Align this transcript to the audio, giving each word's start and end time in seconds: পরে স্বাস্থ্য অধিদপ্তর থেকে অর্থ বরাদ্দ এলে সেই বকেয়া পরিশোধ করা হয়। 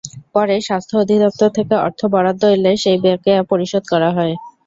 পরে 0.35 0.55
স্বাস্থ্য 0.61 0.95
অধিদপ্তর 0.99 1.49
থেকে 1.57 1.73
অর্থ 1.85 1.99
বরাদ্দ 2.13 2.43
এলে 2.55 2.71
সেই 2.83 2.97
বকেয়া 3.03 3.41
পরিশোধ 3.51 3.83
করা 3.91 4.09
হয়। 4.17 4.33